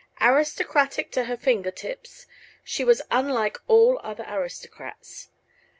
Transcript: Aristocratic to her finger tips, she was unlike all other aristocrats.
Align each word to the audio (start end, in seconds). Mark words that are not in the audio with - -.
Aristocratic 0.19 1.11
to 1.11 1.25
her 1.25 1.37
finger 1.37 1.69
tips, 1.69 2.25
she 2.63 2.83
was 2.83 3.03
unlike 3.11 3.59
all 3.67 4.01
other 4.03 4.25
aristocrats. 4.27 5.29